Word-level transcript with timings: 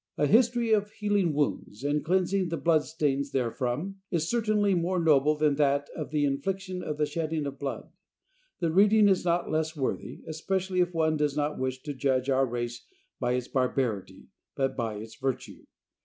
A 0.17 0.25
history 0.25 0.71
of 0.73 0.89
healing 0.93 1.31
wounds 1.31 1.83
and 1.83 2.03
cleansing 2.03 2.49
the 2.49 2.57
bloodstains 2.57 3.29
therefrom 3.29 3.97
is 4.09 4.27
certainly 4.27 4.73
more 4.73 4.99
noble 4.99 5.37
than 5.37 5.57
that 5.57 5.91
of 5.95 6.09
the 6.09 6.25
infliction 6.25 6.81
and 6.81 6.97
the 6.97 7.05
shedding 7.05 7.45
of 7.45 7.59
blood. 7.59 7.91
The 8.61 8.71
reading 8.71 9.07
is 9.07 9.23
not 9.23 9.51
less 9.51 9.75
worthy, 9.77 10.23
especially 10.25 10.79
if 10.79 10.91
one 10.91 11.17
does 11.17 11.37
not 11.37 11.59
wish 11.59 11.83
to 11.83 11.93
judge 11.93 12.31
our 12.31 12.47
race 12.47 12.83
by 13.19 13.33
its 13.33 13.47
barbarity, 13.47 14.25
but 14.55 14.75
by 14.75 14.95
its 14.95 15.13
virtue. 15.17 15.67